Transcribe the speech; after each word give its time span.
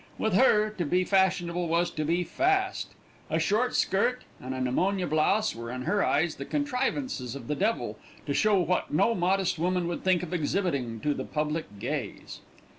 With 0.17 0.33
her, 0.33 0.71
to 0.79 0.83
be 0.83 1.03
fashionable 1.03 1.67
was 1.67 1.91
to 1.91 2.03
be 2.03 2.23
fast. 2.23 2.87
A 3.29 3.37
short 3.37 3.75
skirt 3.75 4.23
and 4.41 4.55
a 4.55 4.59
pneumonia 4.59 5.05
blouse 5.05 5.55
were 5.55 5.69
in 5.71 5.83
her 5.83 6.03
eyes 6.03 6.37
the 6.37 6.43
contrivances 6.45 7.35
of 7.35 7.47
the 7.47 7.53
devil 7.53 7.99
to 8.25 8.33
show 8.33 8.59
what 8.59 8.91
no 8.91 9.13
modest 9.13 9.59
woman 9.59 9.87
would 9.87 10.03
think 10.03 10.23
of 10.23 10.33
exhibiting 10.33 11.01
to 11.01 11.13
the 11.13 11.23
public 11.23 11.77
gaze. 11.77 12.39